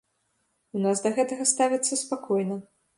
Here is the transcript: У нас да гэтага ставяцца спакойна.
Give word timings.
У 0.79 0.81
нас 0.87 0.97
да 1.05 1.13
гэтага 1.19 1.49
ставяцца 1.55 2.03
спакойна. 2.05 2.63